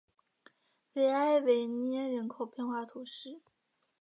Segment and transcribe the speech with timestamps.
[0.93, 3.39] 维埃维涅人口变化图示